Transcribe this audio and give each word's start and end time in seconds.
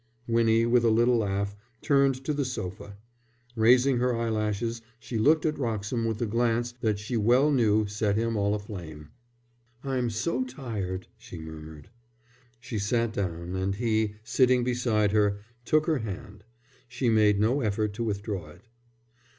Winnie, 0.27 0.65
with 0.65 0.83
a 0.83 0.89
little 0.89 1.17
laugh, 1.19 1.55
turned 1.83 2.25
to 2.25 2.33
the 2.33 2.43
sofa. 2.43 2.97
Raising 3.55 3.99
her 3.99 4.15
eyelashes, 4.15 4.81
she 4.97 5.19
looked 5.19 5.45
at 5.45 5.59
Wroxham 5.59 6.05
with 6.05 6.17
the 6.17 6.25
glance 6.25 6.71
that 6.81 6.97
she 6.97 7.15
well 7.15 7.51
knew 7.51 7.85
set 7.85 8.17
him 8.17 8.35
all 8.35 8.55
aflame. 8.55 9.09
"I'm 9.83 10.09
so 10.09 10.43
tired," 10.43 11.07
she 11.19 11.37
murmured. 11.37 11.91
She 12.59 12.79
sat 12.79 13.13
down, 13.13 13.53
and 13.55 13.75
he, 13.75 14.15
sitting 14.23 14.63
beside 14.63 15.11
her, 15.11 15.37
took 15.65 15.85
her 15.85 15.99
hand. 15.99 16.45
She 16.87 17.07
made 17.07 17.39
no 17.39 17.61
effort 17.61 17.93
to 17.93 18.03
withdraw 18.03 18.49
it. 18.49 18.61